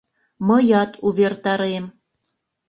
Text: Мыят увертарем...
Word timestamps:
Мыят 0.47 0.91
увертарем... 1.07 1.85